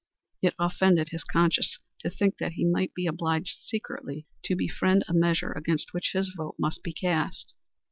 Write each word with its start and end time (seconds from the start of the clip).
It 0.41 0.55
offended 0.57 1.09
his 1.09 1.23
conscience 1.23 1.77
to 1.99 2.09
think 2.09 2.39
that 2.39 2.53
he 2.53 2.65
might 2.65 2.91
be 2.95 3.05
obliged 3.05 3.59
secretly 3.61 4.25
to 4.45 4.55
befriend 4.55 5.03
a 5.07 5.13
measure 5.13 5.51
against 5.51 5.93
which 5.93 6.13
his 6.13 6.33
vote 6.35 6.55
must 6.57 6.81
be 6.81 6.91
cast. 6.91 7.53